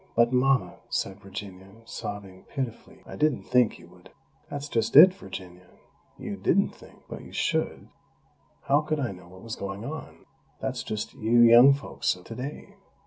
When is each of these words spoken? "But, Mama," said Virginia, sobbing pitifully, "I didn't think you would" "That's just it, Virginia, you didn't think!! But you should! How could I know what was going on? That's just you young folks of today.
"But, 0.15 0.31
Mama," 0.33 0.79
said 0.89 1.19
Virginia, 1.21 1.69
sobbing 1.85 2.45
pitifully, 2.45 3.03
"I 3.05 3.15
didn't 3.15 3.43
think 3.43 3.77
you 3.77 3.87
would" 3.89 4.09
"That's 4.49 4.67
just 4.67 4.95
it, 4.95 5.13
Virginia, 5.13 5.67
you 6.17 6.37
didn't 6.37 6.69
think!! 6.69 7.03
But 7.07 7.21
you 7.23 7.31
should! 7.31 7.87
How 8.63 8.81
could 8.81 8.99
I 8.99 9.11
know 9.11 9.27
what 9.27 9.43
was 9.43 9.55
going 9.55 9.85
on? 9.85 10.25
That's 10.59 10.81
just 10.81 11.13
you 11.13 11.41
young 11.41 11.75
folks 11.75 12.15
of 12.15 12.23
today. 12.23 12.77